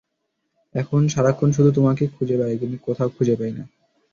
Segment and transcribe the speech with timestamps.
[0.75, 3.63] এখন সারাক্ষণ শুধু তোমাকেই খুঁজে বেড়াই কিন্তু কোথাও খুঁজে পাই না।